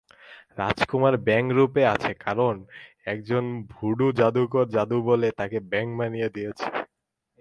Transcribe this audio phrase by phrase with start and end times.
[0.57, 2.55] রাজকুমার ব্যাঙ রুপে আছে কারণ
[3.05, 6.65] একজন ভুডু জাদুকর জাদুবলে তাকে ব্যাঙ বানিয়ে দিয়েছে।